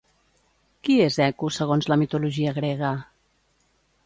[0.87, 2.95] Qui és Eco segons la mitologia grega?